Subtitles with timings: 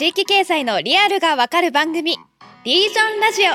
[0.00, 2.16] 地域経済のリアルがわかる番組
[2.64, 3.52] リージョンラジオ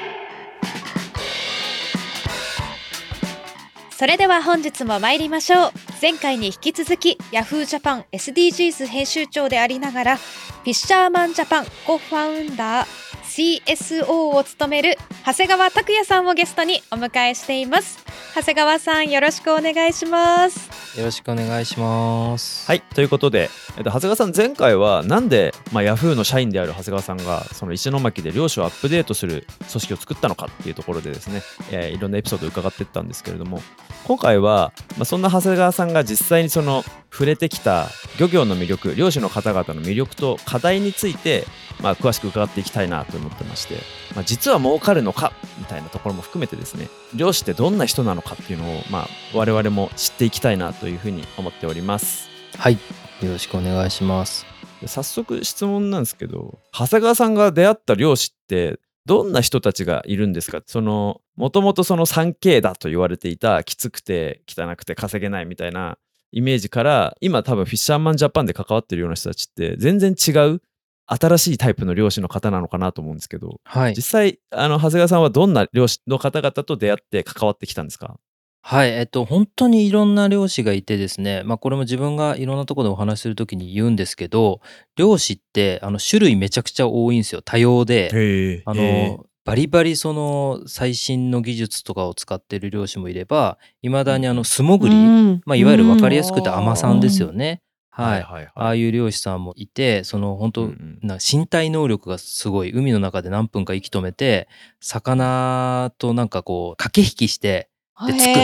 [3.89, 7.65] それでは本日も参りましょう前回に引き続き Yahoo!
[7.65, 18.04] ジャパン SDGs 編集長でありながらフィッシャーマンジャパンコファウンダー CSO を務める長谷川拓也さんをゲストにお迎えしています
[18.35, 20.99] 長谷川さんよろしくお願いします。
[20.99, 22.67] よろしくお願いします。
[22.67, 33.61] はいということで、えっと、長谷川さん前回はなんで、まあ、ヤフーの社員である長谷川さんがその石巻で漁師をアップデートする組織を作ったのかっていうところでですね、えー、いろんなエピソードを伺っていったんですけれども
[34.03, 37.87] 今回は、まあ、そんな長谷川さんが実際にその触れてきた
[38.19, 41.45] 漁業の魅力漁師の方々の魅力と課題について、
[41.81, 43.75] まあ、詳しく伺っていきたいなと思ってまして、
[44.15, 52.29] まあ、実は儲かるのかみたいなところも含めてですね漁師ってどんな人なのかっていうのを、まあ、我々も知っていきたいなというふうに思っております。
[52.57, 52.73] はい。
[53.21, 54.45] よろしくお願いします。
[54.85, 60.61] 早速質問なんですけど長谷川さんが出会った漁師ってどんな人たちがいるんですか？
[60.65, 65.97] そのもともとその 3K だと言われていたきつくて汚くて稼げないみたいな
[66.35, 70.61] イメージから今多分フィッシャーマンジャパンで関わってるような人たちって全然違う
[71.07, 78.19] 新しいタイプの漁師の方なのかなと思うんですけど、はい、実際あの長谷川さんはどんな漁師の方々と出会って関わってきたんですか？
[78.67, 84.59] はい、えっと、本当にいろんな漁師がいてですね、まあ、これも自分がいろんなところでお話しするときに言うんですけど、
[84.95, 87.43] 漁師ってあの種類めちゃくちゃ多いんですよ。
[87.43, 88.63] 多様で。
[88.65, 97.61] あのバリバリその最新の技術とかを使ってる漁師もいれば、いまだにあの素潜り、まあ、いわゆる分かりやすくて海さんですよね。
[97.91, 104.49] はい、ああいう漁師さんもいてその本当、うんな身体能力がすごい海の中で何分か息止めて
[104.81, 107.69] 魚となんかこう駆け引きして
[108.05, 108.35] でつくみたい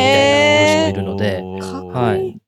[0.56, 1.42] な漁師もいるので、
[1.92, 2.40] はい、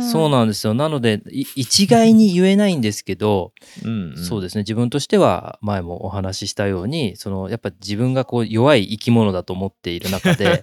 [0.00, 0.74] そうなんですよ。
[0.74, 3.52] なので一概に言えないんですけど
[3.84, 4.62] うん、そうですね。
[4.62, 10.60] 自分としては前もお話ししたようにそのやっぱ自分がこう弱い生き物だと思っている中で やっ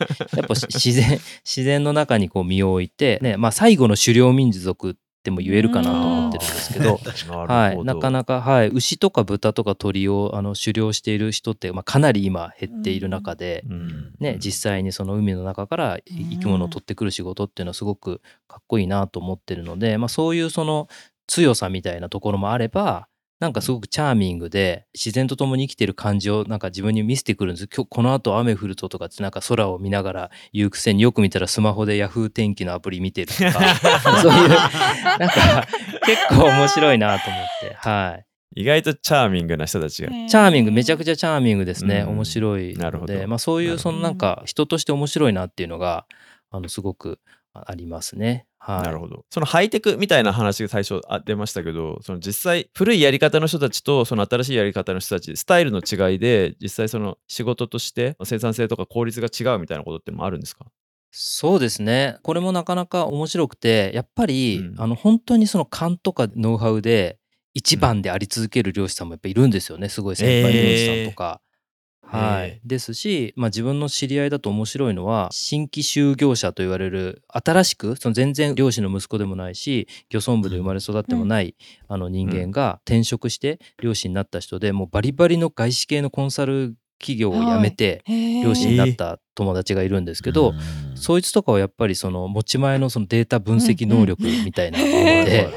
[0.47, 6.99] ぱ自然自然の中にこう身を置いて、ねまあ、最後の狩猟民族っても言えるかなと思ってるんですけど
[7.47, 13.63] はい、なかなか、はい、牛とか豚とか鳥をあの狩猟している人って、まあ、かなり今減っている中で、
[14.19, 20.89] ね、実際にその海の中から生き物を取ってくる仕事っていうのはすごくかっこいいなと思ってるので、まあ、そういうその
[21.27, 23.07] 強さみたいなところもあれば
[23.43, 27.67] なんかすごくチャーミングで自然と共に生きてる感じをなんか自分に見せてくるんです。
[27.67, 33.75] 今日この後雨降るととかってなんか空を見ながら言うくせによく見たらスマホでヤフー天気のアプリ見てるとか
[34.21, 35.67] そういうなんか
[36.05, 38.61] 結構面白いなと思ってはい。
[38.61, 40.09] 意外とチャーミングな人たちが。
[40.09, 42.05] チャーミング、めちゃくちゃチャーミングですね。
[42.05, 46.05] 面白いので、まあそういう、そのなんか人として面白いなっていうのが、
[46.49, 47.19] あの、すごく
[47.53, 48.45] ありますね。
[48.65, 49.25] はい、なるほど。
[49.29, 60.65] そのハイテクみたいな話が最初出ましたけど、その実際古いやり方の人たちとその新しいやり方の人たち、スタイルの違いで実際その仕事として生産性とか効率が違うみたいなことってもあるんですか？
[61.11, 62.19] そうですね。
[62.23, 67.19] これもなかなか面白くて、やっぱり、うん、あの本当にその勘とかノウハウで
[67.53, 69.89] 一番であり続ける漁師さんもやっぱいるんですよね。
[69.89, 71.41] すごい先輩漁師さんとか。
[71.43, 71.52] えー
[72.17, 81.55] はい、ですし、まあ、自分の知り合いだと面白いのは新規就業者と言われる新しくその全然漁師の息子でもないし漁村部で生まれ育ってもない、
[81.87, 90.53] あの人間が転職して漁師になった人でもうバリバリの外資系のコンサル企業を辞めて漁師になった友達がいるんですけど、
[90.95, 95.49] そいつとかはやっぱりその持ち前のそのデータ分析能力みたいなので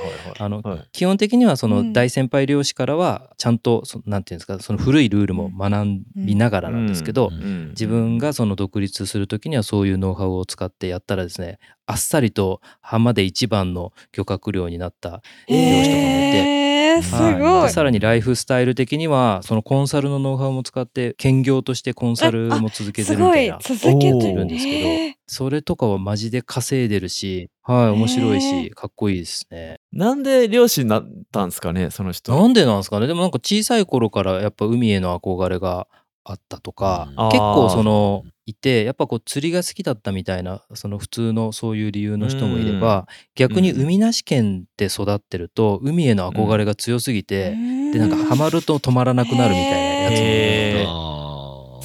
[0.92, 5.86] 基本的にはその大先輩漁師からはちゃんと何て言うんですかその古いルールも学
[6.16, 7.30] びながらなんですけど
[7.70, 16.75] 自分がその独立する時にはそういうノウハウを使ってやったらですねあっさりと浜で一番の漁獲量になった漁師とかもいて。
[17.02, 23.58] すごい、さらにライフスタイル的にはそのコンサルのノウハウも使って兼業としてコンサルも続けてるみたいな。
[23.60, 25.16] 続けてるんですけど。
[25.28, 29.80] それとかはマジで稼いでるしはい面白いしかっこいいですね。
[29.92, 32.32] なんで漁師になったんですかねその人。
[32.32, 33.06] なんでなんですかね。
[33.06, 35.88] でもなんか小さい頃からやっぱ海への憧れが
[36.28, 47.50] あったとか、うん、結構そのいてやっぱこう釣りが好きだったみたいなその普通のそういう理由の人もいれば、逆に海なし県で育ってると海への憧れが強すぎて、
[47.92, 51.16] でなんかハマると止まらなくなるみたいなやつもいるので。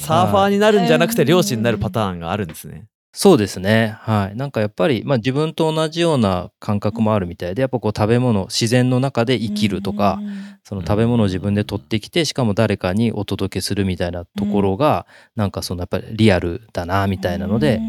[0.02, 2.86] サーファーになるんじゃなくて漁師になるパターンがあるんですね。
[3.14, 3.94] そうですね。
[4.00, 4.36] はい。
[4.36, 10.18] なんかやっぱり、まあ自分と同じような感覚もあるみたいで、やっぱこう食べ物、自然の中で生きるとか、
[10.64, 15.06] その食べ物を自分で取ってきて、しかも誰かにお届けするみたいなところが、
[15.36, 17.80] なんかそのやっぱりリアルだな、みたいなので、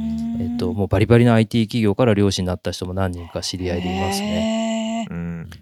[0.42, 4.63] えっと、もうバリバリの IT 企業から漁師になった人も何人か知り合いでいますね。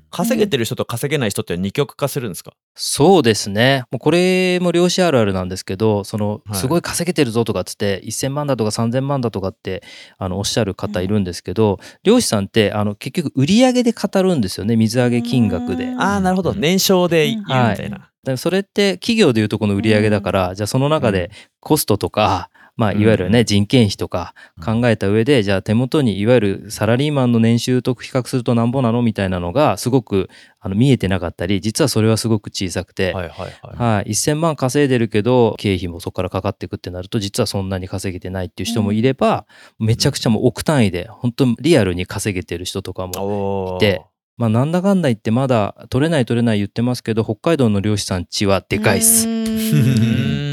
[0.09, 3.83] 稼げてる人と稼げない人って二極化するんですか、そうですね。
[3.91, 9.83] もうこれも漁師あるあるなんですけど、その、すごい稼げてるぞとかっつって、1000万だとか3000万だとかって、
[10.17, 15.93] あの、おっしゃる方いるんですけど、うん、漁師さんって、あの、結局売り上げで語るんですよね、水揚げ金額で。
[15.97, 16.53] ああ、なるほど。
[16.53, 17.97] 年商で言うみたいな。
[17.97, 24.33] はいそれって企業でいうとこの売り上げだから、じゃあその中でコストとか、まあ、いわゆるね、人件費とか
[24.63, 30.29] 考えた上で、じゃあ手元にいわゆるサラリーマンの年収と比較するとなんぼなのみたいなのがすごく
[30.59, 33.51] あの見えてなかったり、実はそれはすごく小さくて、はいはいはい。
[33.75, 39.45] はい、1000万稼いでるけど、経費もそこからかかっていくってなると、実はそんなに稼げてないっていう人もいれば、
[39.79, 44.05] めちゃくちゃもう億単位で、本当リアルに稼げてる人とかもいて、
[44.37, 49.27] まあ、なんだかんだ言ってまだ取れない取れない言ってますけど、北海道の漁師さんちはでかいっす。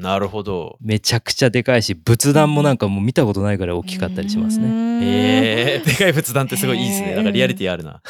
[0.00, 0.78] なるほど。
[0.80, 4.68] めちゃくちゃでかいし、仏壇もなんかもう見たことないぐらい大きかったりしますね。
[5.02, 7.14] ええー、でかい仏壇ってすごいいいですね。
[7.14, 8.00] なんかリアリティあるな。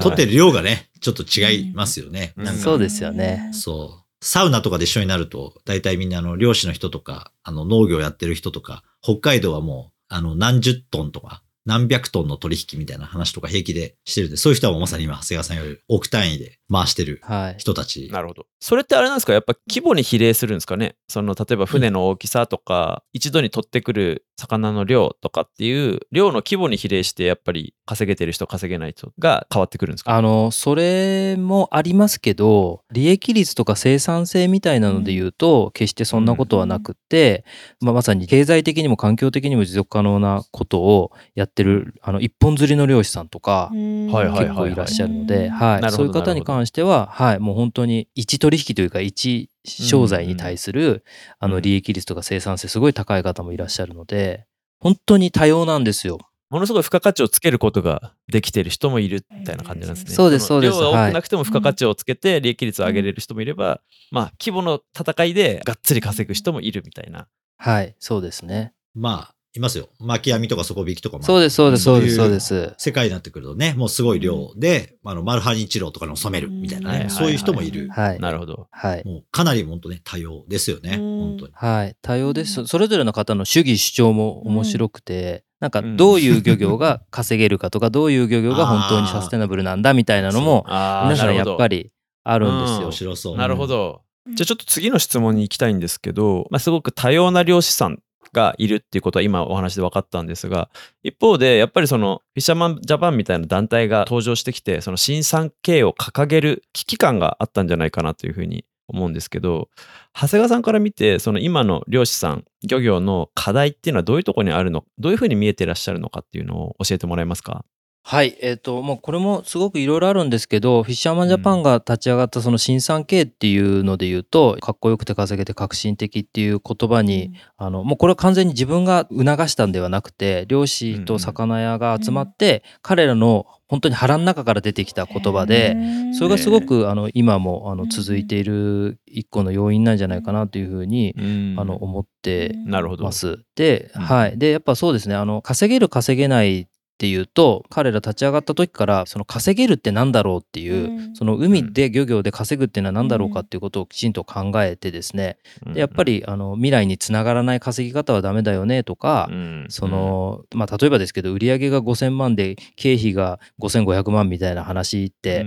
[0.00, 2.34] 取ってる量がね、ちょっと違いますよね。
[2.62, 3.50] そうですよね。
[3.52, 4.04] そう。
[4.22, 17.20] サウナとかで一緒になると、大体みんなあの漁師の人とか、あの農業やってる人とか、北海道はもう、あの何十トンとか、何百トンの取引みたいな話とか平気でしてるんで、そういう人はもうまさに今、長谷川さんより億単位で回してる
[17.58, 18.46] 人たち、はい、なるほど。
[18.60, 19.32] それってあれなんですか？
[19.32, 20.96] やっぱ規模に比例するんですかね？
[21.08, 30.16] その、例えば船の大きさとか、うん、一度に取ってくる魚の量とかっていう、量の規模に比例して、やっぱり稼げてる人、稼げない人が変わってくるんですか？
[30.16, 37.44] あの、それもありますけど、利益率とか生産性みたいなので言うと、うん、決してそんなことはなくって、
[37.80, 45.90] うん、まあ、まさに経済的にも環境的にも持続可能なことをやってる、あの、一本釣りの漁師さんとか、結構いらっしゃるので、はい。
[45.92, 51.04] そういう方に関しては、はい、もう本当に1取引というか1商材に対する、
[51.38, 54.46] あの利益率とか生産性すごい高い方もいらっしゃるので、
[54.78, 56.18] 本当に多様なんですよ。
[56.50, 60.10] ものすごい付加価値をつけることができてる人もいるみたいな感じなんですね。
[60.10, 60.72] そうです、そうです。
[60.72, 63.80] 量が多くなくても付加価値をつけて利益率を上げれる人もいれば、
[64.10, 67.28] まあ、規模の戦いでがっつり稼ぐ人もいるみたいな。
[67.56, 68.72] はい、そうですね。
[68.94, 69.88] まあ、いますよ。
[69.98, 71.24] 巻き網とか底引きとかも。
[71.24, 72.74] そうです、そうです、そうです、そうです。
[72.78, 77.88] 世界になってくるとね、もうすごい量で、うん、あの、マルハニチロとかの染めるみたいなね、うん、そういう人もいる。
[77.90, 78.20] はい。
[78.20, 78.68] なるほど。
[78.70, 79.04] はい。
[79.04, 81.52] もうかなり本当ね、多様ですよね、本当に。
[81.54, 81.96] はい。
[82.00, 82.64] 多様です。
[82.66, 91.90] それぞれの方の主義主張も面白くて、なんかどういう漁業が稼げるかとか、どういう漁業が本当にサステナブルなんだみたいなのも、皆さんやっぱり
[92.22, 92.78] あるんですよ。
[92.82, 93.36] 面白そう。
[93.36, 94.02] なるほど。
[94.28, 98.00] じゃあちょっと次の質問に行きたいんですけど、まあ、すごく多様な漁師さん
[98.32, 100.70] がいるっていうことは今お話で分かったんですが
[101.02, 109.68] 一方でやっぱりそのフィッシャーマンジャパンみたいな団体が登場してきてその新産経を掲げる危機感があったんじゃないかなというふうに思うんですけど
[110.14, 117.64] 長谷川さんから見てその今の漁師さん漁業の課題っていうのはどういうとこにあるのどういうふうに見えてらっしゃるのかっていうのを教えてもらえますか？
[118.02, 135.76] はい、えっ、と、もうこれもすごくいろいろあるんですけど、フィッシャーマンジャパンが立ち上がったその新産経っていうので言うと、かっこよくて稼げて革新的っていう言葉に、うん、あの、もうこれは完全に自分が促したんではなくて、漁師と魚屋が集まって、彼らの本当に腹の中から出てきた言葉で、
[136.18, 142.56] それがすごくあの今もあの続いている一個の要因なんじゃないかなというふうにあの思って
[142.98, 143.44] ます。
[143.54, 144.36] で、はい。
[144.36, 146.66] で、やっぱそうですね、あの稼げる稼げないっ
[147.00, 165.46] ていうと彼ら立ち上がった時からその稼げるって何だろうっていう、うん、その海で漁業で稼ぐっていうのは何だろうかっていうことをきちんと考えてですね、うん、でやっぱりあの未来につながらない稼ぎ方はダメだよねとか、うん、そのまあ例えばですけど売上が5,000万で経費が5,500万みたいな話って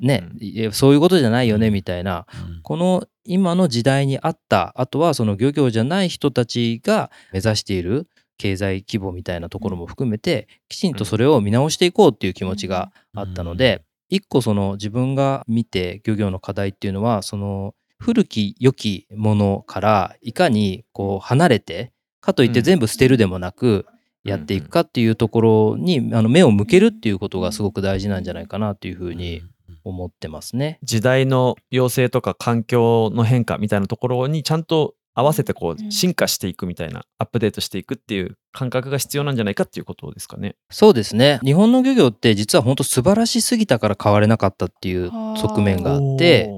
[0.00, 0.30] ね、
[0.72, 2.26] そういうことじゃないよねみたいな、
[2.62, 8.06] この今の時代にあったあとはその漁業じゃない人たちが目指している
[8.38, 23.86] 経済規模みたいなところも含めて、きちんとそれを見直していこうっていう気持ちがあったので、一個その自分が見て漁業の課題っていうのは、その古き良きものからいかにこう離れて、かといって全部捨てるでもなく、
[24.24, 29.42] やっていくかっていうところにあの目を向けるっていうことがすごく大事なんじゃないかなというふうに
[29.84, 30.78] 思ってますね。
[30.82, 40.56] 時代の要請とか環境の変化みたいなところにちゃんと合わせてこう進化していくみたいな、アップデートしていくっていう感覚が必要なんじゃないかっていうことですかね。
[40.70, 41.38] そうですね。
[41.44, 46.50] 日本の漁業って実は本当素晴らしすぎたから変われなかったっていう側面があって、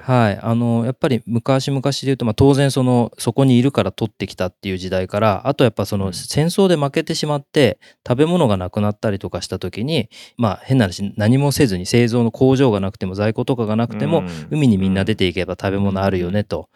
[0.00, 16.68] はい、あのやっぱり昔々で言うと、まあ、当然そのそこにいるから取ってきたっていう時代からあとやっぱその戦争で負けてしまって食べ物がなくなったりとかした時にまあ変な話何もせずに製造の工場がなくても在庫とかがなくても、海にみんな出ていけば食べ物あるよねと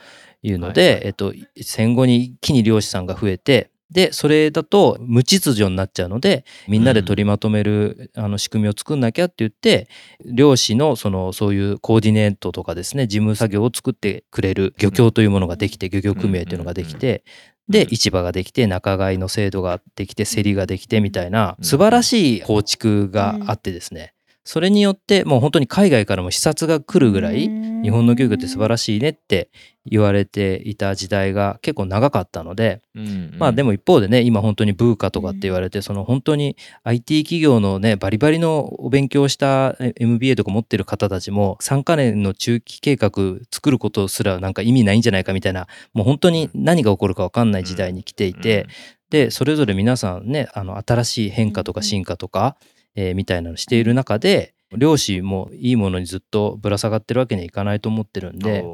[0.43, 9.89] いうので、えっと、戦後に一気に漁師さんが増えてでそれだと無秩序になっちゃうのでみんなで取りまとめる、あの仕組みを作んなきゃって言って
[10.25, 17.25] 漁師のそのそういうコーディネートとかですね事務作業を作ってくれる漁協というものができて漁業組合というのができて
[17.69, 24.13] で市場ができて仲買の制度ができて競りができてみたいな素晴らしい構築があってですね
[24.47, 27.49] それによってもう本当に海外からも視察が来るぐらい
[27.83, 29.51] 日本の漁業って素晴らしいねって
[29.85, 43.11] 言われていた時代が結構長かったので、うんうん、まあでも一方でね今本当にブーカとかって言われてその本当に IT 企業のねバリバリのお勉強した MBA とか持ってる方たちも3カ年の中期計画
[43.51, 48.69] 作ることすらなんか意味ないんじゃないかみたいなもう本当に何が起こるか分かんない時代に来ていて、
[49.11, 52.57] でそれぞれ皆さんねあの新しい変化とか進化とか、
[52.97, 58.65] えー、みたいなのしている中で漁師もいいものにずっとぶら下がってるわけにはいかないと思ってるんで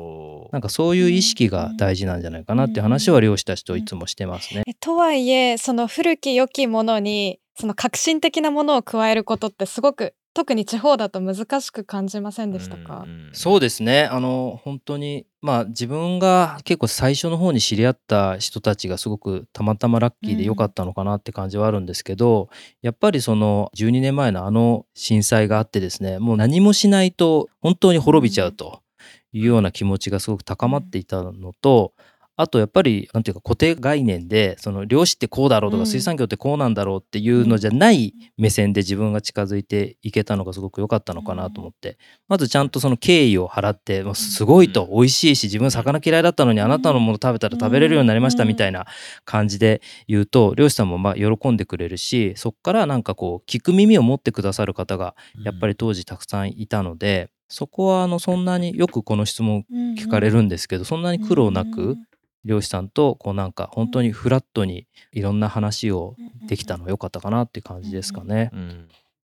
[0.52, 4.64] なんかそういう意識が大事なんじゃないかなって話は漁師たちといつもしてますね。
[4.80, 13.06] とはいえその古き良きものにその革新的なものを加えることってすごく特に地方だと難しく感じませんでしたか？
[13.32, 14.04] そうですね。
[14.04, 28.80] あの本当にまあ自分が結構最初の方に知り合った人たちがすごくたまたまラッキーで良かったのかなって感じはあるんですけど、うん、やっぱりその12年前のあの震災があってですねもう何もしないと本当に滅びちゃうと
[29.32, 31.94] いうような気持ちがすごく高まっていたのと、
[32.42, 41.98] あとやっぱりなんていうか固定概念でその漁師ってこうだろうとか水産業ってこうなんだろうっていうのじゃない目線で自分が近づいていけたのがすごく良かったのかなと思って。
[42.28, 48.86] まずちゃんとその敬意を払ってすごいと美味しいし自分魚嫌いだったのにあなたのもの食べたら食べれるようになりましたみたいな
[49.24, 57.30] 感じで言うと漁師さんもまあ喜んでくれるしそっからなんかこう聞く耳を持ってくださる方がやっぱり当時たくさんいたので。
[57.52, 59.66] そこはあのそんなによくこの質問
[59.98, 61.98] 聞かれるんですけど、そんなに苦労なく
[62.44, 66.16] 漁師さんとこうなんか本当にフラットにいろんな話を
[66.48, 68.50] できたの良かったかなって感じですかね。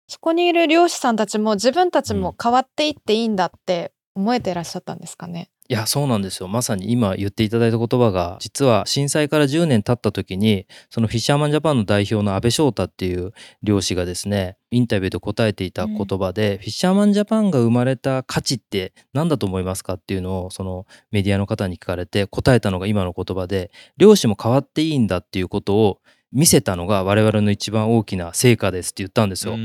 [0.06, 5.50] そこにいる漁師さんたちも自分たちも変わっていっていいんだって思えていらっしゃったんですかね？
[5.70, 6.48] いやそうなんですよ。
[6.48, 13.32] まさに今言っていただいた言葉が実は震災から10年経った時にそのフィッシャーマンジャパンの代表の安倍翔太っていう
[13.62, 26.00] 漁師がですねインタビューで答えていた言葉で、うん、フィッシャーマンジャパンが生まれた価値って何だと思いますかっていうのをそのメディアの方に聞かれて答えたのが今の言葉で漁師も変わっていいんだっていうことを
[26.32, 29.58] 見せたのが我々の一番大きな成果ですって言ったんですよ。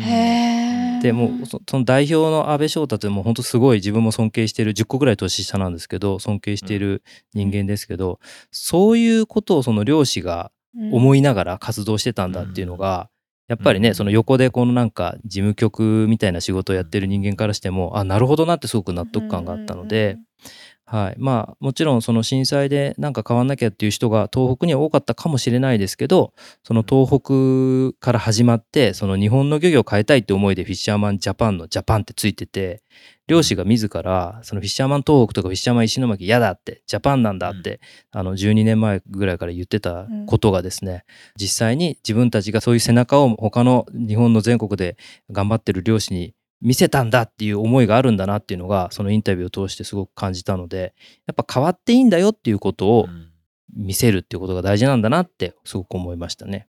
[1.03, 8.19] でもうその代表の安倍翔太ってもう本当すごい自分も尊敬している10個ぐらい年下なんですけど尊敬している人間ですけど、
[8.51, 10.51] そういうことをその漁師が
[10.91, 13.09] 思いながら活動してたんだっていうのが、
[13.49, 20.17] やっぱりね、その横でこのなんか事務局みたいな仕事をやってる人間からしてもあなるほどなってすごく納得感があったので、
[20.85, 21.15] はい。
[21.17, 32.83] まあ、もちろんその震災でなんか変わんなきゃっていう人が東北には多かったかもしれないですけど、その東北から始まって、その日本の漁業を変えたいって思いでフィッシャーマンジャパンのジャパンってついてて、
[33.27, 37.79] 漁師が自ら、そのフィッシャーマン東北とかフィッシャーマン石巻嫌だって、ジャパンなんだって、
[38.13, 40.99] うん、あの12年前ぐらいから言ってたことがですね、うん、
[41.41, 44.97] 実際に自分たちがそういう背中を他の日本の全国で
[45.31, 50.95] 頑張ってる漁師に見せたんだっていう思いがあるんだなっていうのがそのインタビューを通してすごく感じたので
[51.27, 53.07] やっぱ変わっていいんだよっていうことを
[53.75, 56.67] 見せるっていうことが大事なんだなってすごく思いましたね。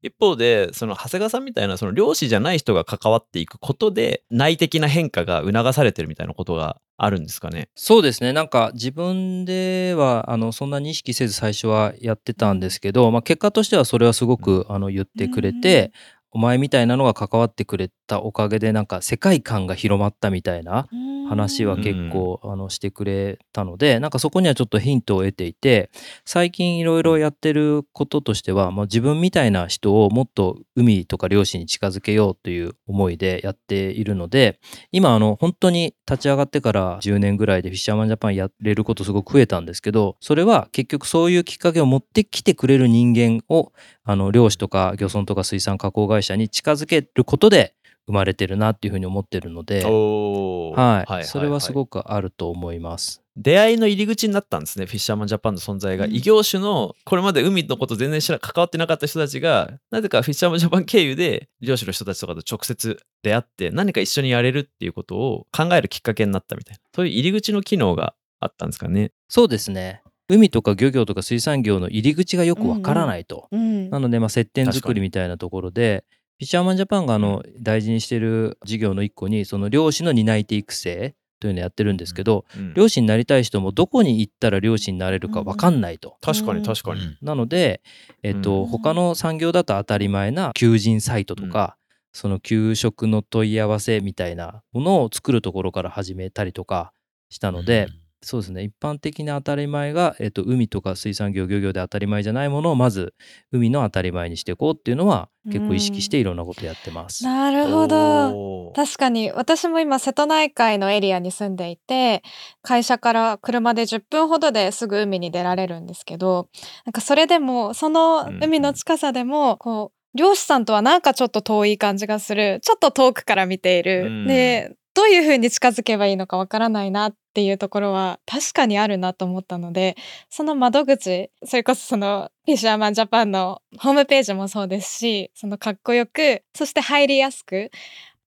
[0.00, 7.68] 一方でその長谷川さんみたいなその漁師じゃない人が関わっていくことで内的な変化が促されてるみたいなことがあるんですかね？
[7.74, 8.32] そうですね。
[8.32, 15.90] なんか自分ではあのそんなに意識せず最初はやってたんですけど、まあ、結果としてはそれはすごくあの言ってくれて、
[16.30, 20.88] お前みたいなのが関わってくれたおかげでなんか世界観が広まったみたいな
[21.28, 25.90] 話は結構あのしてくれたのでなんかそこにはちょっとヒントを得ていて
[26.24, 34.58] 最近いろいろやってることとしては、まあ、自分みたいな人をもっと海とか漁師に近づけようという思いでやっているので
[34.92, 43.72] 今あの本当に立ち上がってから10年ぐらいでフィッシャーマンジャパンやれることすごく増えたんですけどそれは結局そういうきっかけを持ってきてくれる人間を
[44.04, 47.74] あの漁師とか漁村とか水産加工会社に近づけることで
[48.06, 53.22] 生まれてるなっていうふうに思ってるので、はい、はい、それはすごくあると思います。
[53.38, 66.80] 出会いの入り口になったんですねフィッシャーマンジャパンの存在が、うん、異業種のこれまで海のこと全然知ら関わってなかった人たちがなぜかフィッシャーマンジャパン経由で漁師の人たちとかと直接出会って何か一緒にやれるっていうことを考えるきっかけになったみたいな。
[66.94, 69.12] そういう入り口の機能があったんですかね。
[69.28, 70.02] そうですね。
[70.28, 73.60] 海とか漁業とか水産業の入り口がよくわからないと、うん。
[73.60, 76.04] うん、なのでまあ接点作りみたいなところで
[76.38, 86.16] フィッシャーマンジャパンがあの大事にしている事業の一個にその漁師の担い手育成というのをやってるんですけど、うん、漁師になりたい人もどこに行ったら漁師になれるか分かんないと。
[86.20, 87.16] 確かに確かに。
[87.22, 87.82] なので、
[88.22, 91.76] えっと、他の産業だと当たり前な求人サイトとか、
[92.12, 96.92] その給食の問い合わせみたいなものを作るところから始めたりとか
[97.28, 97.88] したので、
[98.20, 98.64] そうですね。
[98.64, 103.14] 一般的な当たり前が、えっと、海とか水産業漁業で当たり前じゃないものをまず
[103.52, 107.24] 海の当たり前にしていこうっていうのは結構意識していろんなことやってます。
[107.24, 108.72] なるほど。
[108.74, 112.22] 確かに私も今瀬戸内海のエリアに住んでいて
[112.62, 116.48] 会社から車で10分ほどですぐ海に出られるんですけど
[116.84, 122.60] なんかそれでもその海の近さでもこう漁師さんとはなんかちょっと遠い感じがする。
[122.62, 129.96] ちょっと遠くから見ている、でどういうふうに近づけばいいのかわからないなっていうところは確かにあるなと思ったので
[130.28, 137.70] その窓口それこそそのフィッシャーマンジャパンのホームページもそうですしそのかっこよくそして入りやすく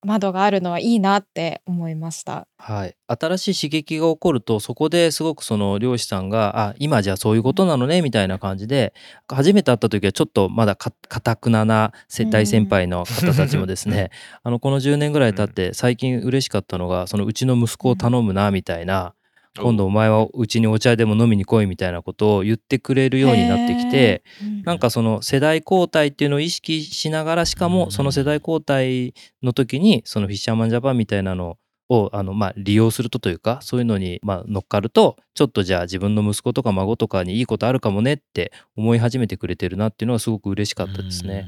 [0.04, 2.48] 窓があるのはいいなって思いました。
[2.58, 8.94] はい、新しい刺激が起こるとそこですごくその漁師さんが「あ今じゃあそういうことなのね」みたいな感じで
[9.28, 11.92] 初めて会った時はちょっとまだかたくなな
[12.30, 14.12] 大先輩の方たちもですね、
[14.44, 19.14] あのこの10年ぐらい経って最近嬉しかったのがそのうちの息子を頼むなみたいな。
[19.60, 24.24] 今度お前はうちにお茶でも飲みに来いみたいなことを言ってくれるようになってきて
[24.64, 31.58] なんかその世代交代っていうのを意識しながらしかもその世代交代の時にそのフィッシャーマンジャパンみたいなの
[31.90, 41.46] をあのまあ利用するとというかそういうのにまあ乗っかるとちょっとじゃあ自分の息子とか孫とかにいいことあるかもねって思い始めてくれてるなっていうのはすごく嬉しかったですね。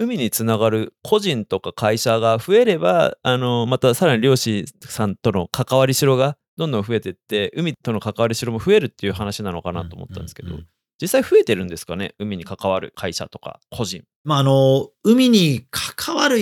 [0.00, 10.60] 海につながる個人とか会社が増えればあのまたさらに漁師さんとの関わりしろがどんどん増えていって海との関わりしろも増えるっていう話なのかなと思ったんですけど、うんうん。
[10.60, 10.66] うん、
[11.00, 12.14] 実際増えてるんですかね？
[12.18, 14.04] 海に関わる会社とか個人。
[14.22, 16.38] まああの海に関わる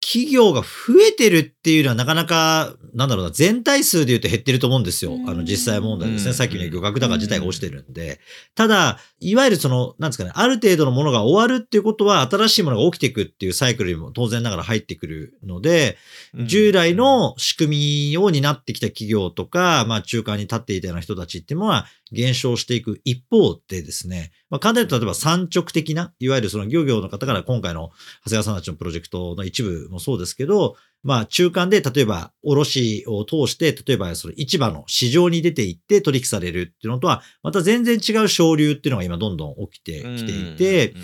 [0.00, 5.18] 企業が増えてるっていうのはなかなか、なんだろうな、全体数で言うと減ってると思うんですよ。
[5.26, 6.32] あの、実際問題ですね。
[6.32, 8.20] さっきの漁獲高自体が落ちてるんで。
[8.54, 15.98] ただ、いわゆるその、なんですかね、ある程度のものが終わるっていうことは、新しいものが起きていくっていうサイクルにも当然ながら入ってくるので、
[16.46, 27.90] 従来の仕組みを担ってきた企業とか、まあ、中間に立っていたような人たちっていうのは、減少していく一方でですね、まあ、簡単に言うと例えば産直的な、いわゆるその漁業の方から今回の
[28.24, 40.94] 長谷川さんたちのプロジェクトの一部もそうですけど、まあ中間で例えば卸を通して、例えばその市場の市場に出ていって取引されるっていうのとは、また全然違う省流っていうのが今どんどん起きてきていて、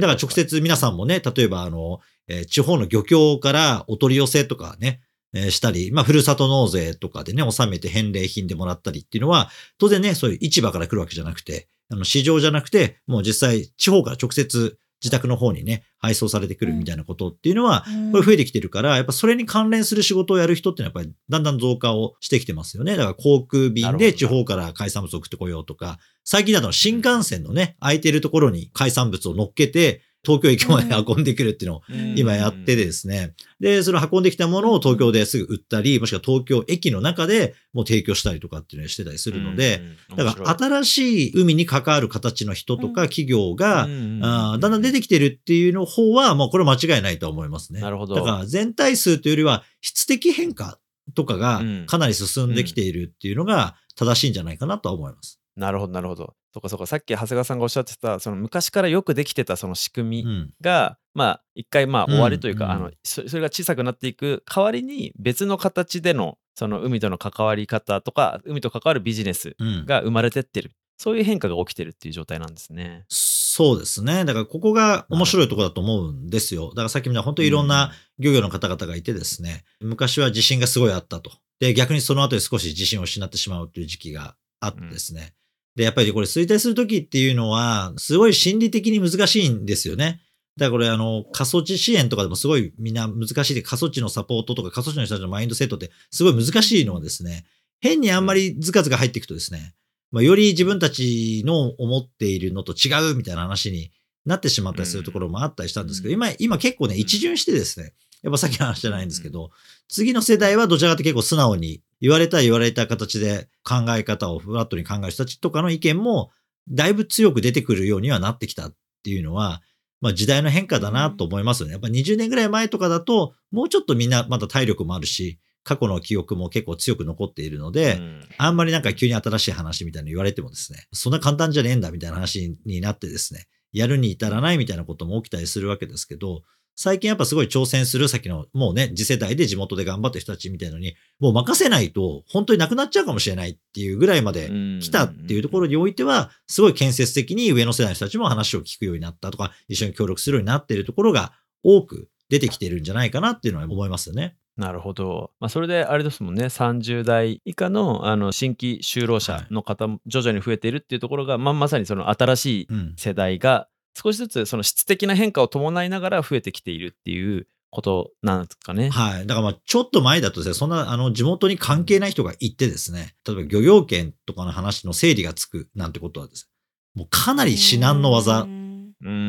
[0.00, 5.00] から直接皆さんもね、例えばあの、えー、地方の漁協からお取り寄せとかね、
[5.34, 22.96] えしたり、まあ、ふるさと納税とかでね、納めて返礼品でもらったりっていうのは、当然ね、そういう市場から来るわけじゃなくて、あの、市場じゃなくて、もう実際、地方から直接自宅の方にね、配送されてくるみたいなことっていうのは、これ増えてきてるから、やっぱそれに関連する仕事をやる人っていうのはやっぱりだんだん増加をしてきてますよね。
[22.96, 31.82] だから航空便で地方から海産物を送ってこようとか、最近だと新幹線のね、空いてるところに海産物を乗っけて、東京駅まで運んでくるっていうのを
[32.16, 33.34] 今やってですね。
[33.60, 39.82] で、その運んできたものを東京ですぐ売ったり、もしくは東京駅の中でもう提供したりとかっていうのをしてたりするので、
[40.16, 43.88] だから新しい海に関わる形の人とか企業が、
[44.22, 47.80] あだんだん出てきてるっていうの方は、もうこれ間違いないと思いますね。
[47.80, 48.14] なるほど。
[48.14, 50.78] だから全体数というよりは質的変化
[51.14, 55.40] とかがかなり進んできているっていうのが正しいんじゃないかなとは思います。
[55.56, 56.34] なるほど、なるほど。
[56.54, 70.70] そっかそっか、さっき長谷川さんがおっしゃってた、その昔からよくできてたその仕組みが、うん、まあ、一回まあ終わりというか、うん、あのそれが小さくなっていく代わりに別の形でのその海との関わり方とか、海と関わるビジネスが生まれてってる。
[70.70, 73.04] うん、そういう変化が起きてるっていう状態なんですね。
[73.08, 74.24] そうですね。
[74.24, 76.68] だからここが面白いところだと思うんですよ。
[76.68, 77.90] だからさっきみたい本当にいろんな
[78.20, 81.32] 漁業の方々がいてですね、昔は自信がすごいあったと。
[81.58, 85.34] で、逆にその後で少し自信を失ってしまうという時期があってですね。
[85.76, 90.20] で、やっぱりこれ衰退するときっていうのは、すごい心理的に難しいんですよね。
[90.56, 97.44] だからこれあの、過疎地支援とかでもすごいみんな難しいで、過疎地のサポートとか過疎地の人たちのマインドセットってすごい難しいのはですね、
[97.80, 99.74] 変にあんまりズカズカ入っていくとですね、
[100.12, 103.90] まあ、より自分たちの思っているのと違うみたいな話に
[104.24, 107.92] なってしまったりするところもあったりしたんですけど、今、今結構ね、一巡してですね、
[108.24, 109.50] やっぱさっきの話じゃないんですけど、
[109.86, 116.30] 次の世代はどちらかと結構素直に言われた言われた形で考え方をフラットに考える人たちとかの意見も
[116.68, 119.60] だいぶ強く出てくるようにはなってきたっていうのは、
[120.00, 121.72] まあ時代の変化だなと思いますよね。
[121.72, 136.42] やっぱ20年ぐらい前とかだと、もうちょっとみんなまだ体力もあるし、過去の記憶も結構強く残っているので、うん、あんまりなんか急に新しい話みたいな言われてもですね、そんな簡単じゃねえんだみたいな話になってですね、やるに至らないみたいなことも起きたりするわけですけど、
[136.76, 151.32] 最近やっぱすごい挑戦する先の、もうね、次世代で地元で頑張ってる人たちみたいのに、もう任せないと本当になくなっちゃうかもしれないっていうぐらいまで来たっていうところにおいては、すごい建設的に上の世代の人たちも話を聞くようになったとか、一緒に協力するようになっているところが
[151.62, 154.36] 多く出てきてるんじゃないかなっていうのは思いますよね。
[154.56, 155.32] なるほど。
[155.40, 168.90] まあ、それであれですもんね、30代以下のあの新規就労者の方も徐々に増えているっていうところが、まあ、まさにその新しい世代が少しずつその質的な変化を伴いながら増えてきているっていうことなんですかね。
[168.90, 169.26] はい。
[169.26, 176.48] だからまあ、ちょっと前だとですね、そんな、あの、地元に関係ない人が行ってですね、例えば漁業権とかの話の整理がつくなんてことはです
[176.94, 178.46] ね、もうかなり至難の技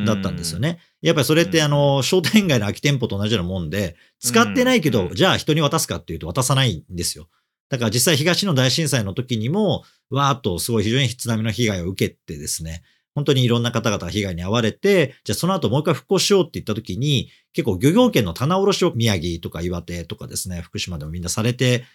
[0.05, 0.79] だったんですよね。
[1.01, 7.27] やっぱりそれってあの、商店街の空き店舗と同じようなもんで、使ってないけど、じゃあ人に渡すかっていうと渡さないんですよ。
[7.69, 12.83] だから実際東日本大震災の時にも、わーっとすごい非常に津波の被害を受けてですね、
[13.15, 21.85] 本当にいろんな方々が被害に遭われて、じゃあその後もう一回復興しようって言った時に、結構漁業権の棚卸しを宮城とか岩手とかですね、福島でもみんなされて、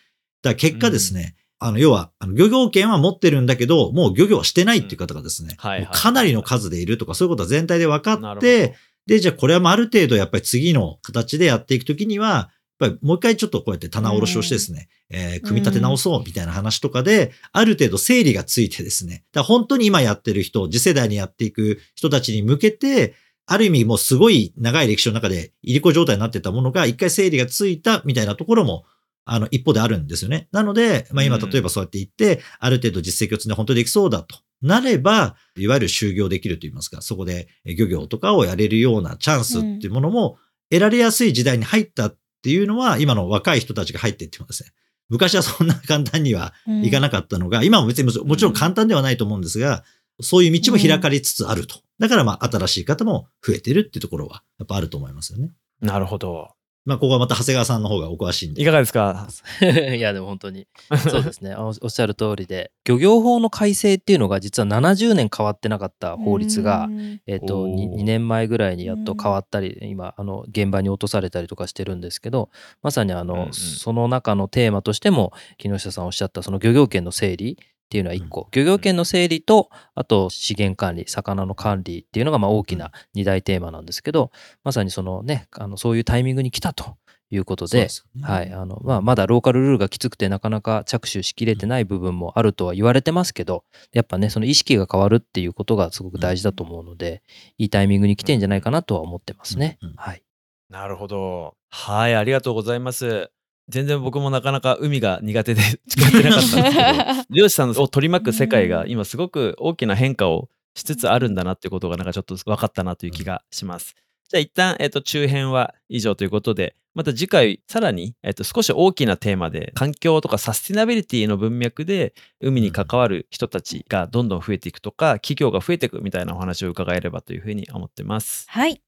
[0.43, 5.57] だ結果ですね、あの、要は、あの、漁業権は持ってるんだけど、もう漁業はしてないっていう方がですね、
[5.93, 8.75] かなりの数でいるとか、そういうことは全体で分かって、
[9.07, 12.51] で、じゃあこれはある程度やっぱり次の形でやっていくときには、
[12.81, 23.15] やっぱりもう一回ちょっとこうやって棚卸しをしてですね、うん、えー、組み立て直そうみたいな話とかで、ある程度整理がついてですね、だ本当に今やってる人、次世代にやっていく人たちに向けて、
[23.47, 28.85] ある意味もうすごい長い歴史の中で、入り子状態になってたものが一回整理がついたみたいなところも
[29.25, 30.49] あの、一方であるんですよね。
[30.51, 40.39] なので、まあ今、例えばそうやって言って、ある程度実績を積んで本当にできそうだとなれば、いわゆる就業できると言いますか、そこで漁業とかをやれるようなチャンスっていうものも
[40.71, 44.71] 得られやすい時代に入ったっていうのは、今の若い人たちが入っていってますね。
[45.09, 49.85] 昔はそんな簡単にはいかなかったのが、今も別にもちろん簡単ではないと思うんですが、
[50.21, 51.81] そういう道も開かれつつあると。
[51.99, 55.51] だからまあ新しい方も増えてるっていうところはやっぱあると思いますよね。
[55.81, 56.51] なるほど。
[56.87, 58.63] まあ、ここはまた長谷川さんの方がお詳しいんで。
[58.63, 59.29] いかがですか？
[59.63, 60.67] いや、でも本当に。
[61.11, 61.67] そうですねお。
[61.83, 66.89] おっしゃる通りで、漁業法の改正っていうのが実は70年変わってなかった法律が、
[67.27, 72.49] えっ、と2、2年前ぐらいにやっと変わったり、今、あの、現場に落とされたりとかしてるんですけど、
[72.83, 77.59] まさにあの、うんうん、その中のテーマとしても、木下さんおっしゃったその漁業権の整理、
[77.91, 84.31] っていうのは1個、漁業権の整理と、あと資源管理、魚の管理っていうのがまあ大きな2大テーマなんですけど、
[84.63, 86.97] まさにそのね、あのそういうタイミングに来たと
[87.31, 97.25] いうことで、ね、はい、あの、まあ、まだローカルルールがきつくてなかなか着手しきれてない部分もあるとは言われてますけど、やっぱね、その意識が変わるっていうことがすごく大事だと思うので、
[97.59, 99.79] いいタイミングに来てんじゃないかなとは思ってますね。
[99.97, 100.23] はい。
[100.69, 101.57] なるほど。
[101.71, 103.33] はい、ありがとうございます。
[103.71, 113.95] 全然僕もなかなか海が苦手で 近ってなかったんですけど、 漁師さんを取り巻く世界が今すごく大きな変化をしつつあるんだなってことがなんかちょっと分かったなという気がします。
[114.31, 128.47] じゃあ一旦、えっ、と、中編は以上ということで、また次回、さらに、えっと、少し大きなテーマで、環境とかサスティナビリティの文脈で、海に関わる人たちがどんどん増えていくとか、企業が増えていくみたいなお話を伺えればというふうに思ってます。
[128.49, 128.81] はい。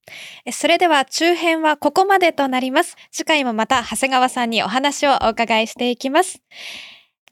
[0.52, 2.96] それでは、中編はここまでとなります。
[3.10, 6.40] 次回もまた、長谷川さんにお話をお伺いしていきます。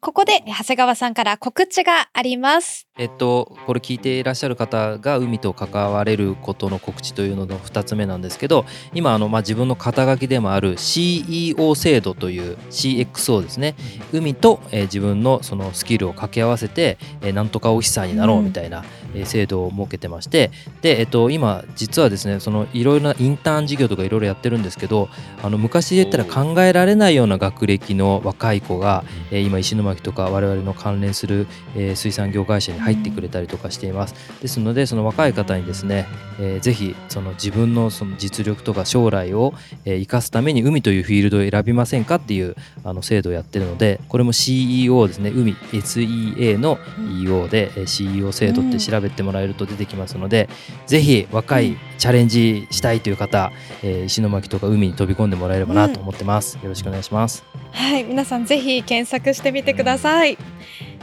[0.01, 2.89] ここで長谷川さんから告知があります。
[3.01, 13.75] えっと、これ聞いていらっしゃる方が海と関われることの告知というのの2つ目なんですけど今あの、まあ、自分の肩書きでもある CEO 制度という CXO ですね。
[14.13, 18.81] 海と、えー、自分のそのスキルを掛け合わせて、えー、なんとかオフィサーになろうみたいな、
[19.15, 20.51] うん、えー、制度を設けてまして
[20.83, 25.09] で、えっと、今実はですねそのいろいろなインターン事業とかいろいろやってるんですけど
[25.43, 34.15] あの昔で言ったら考えられないような学歴の若い子が、えー、今石巻とか我々の関連する、えー、水産業会社に入入ってくれたりとかしています。
[34.41, 36.07] ですのでその若い方にですね、
[36.39, 45.31] えー、ぜひその自分のその実力とか将来を、生かすために海というフィールドを選びませんかっていうあの制度をやってるのでこれも CEO ですね。
[45.31, 46.79] 海 SEA の
[47.23, 50.49] EO で、CEO 制度って調べてもらえると出てきますので、
[50.83, 57.45] うん、ぜひ若いチャレンジしたいという方、えー、石巻とか海に飛び込んでもらえればなと思ってます、うん、よろしくお願いします。
[57.73, 60.37] はい皆さんぜひ検索してみてください、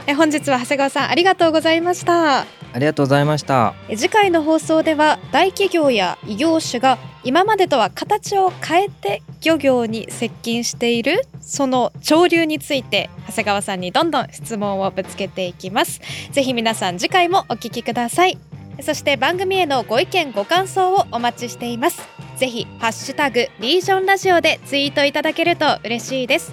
[0.06, 2.40] え本日は長谷川さんありがとうございました。
[2.40, 2.46] あ
[2.78, 3.74] りがとうございました。
[3.88, 16.00] 次回の放送では大企業や異業種が今までとは形を変えて漁業に接近しているその潮流について長谷川さんにどんどん質問をぶつけていきます。
[16.32, 18.36] ぜひ皆さん次回もお聞きください
[18.82, 22.00] そして番組へのご意見ご感想をお待ちしています。
[22.36, 26.52] ぜひハッシュタグリージョンラジオでツイートいただけると嬉しいです。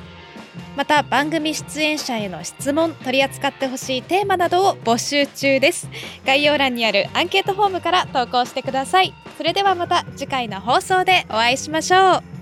[0.75, 5.87] また番組出演者への質問取り扱ってほしいテーマなどを募集中です。
[6.25, 9.13] 概要欄にあるアンケートフォームから投稿してください。
[9.37, 12.34] それではまた次回の放送でお会いしましょう。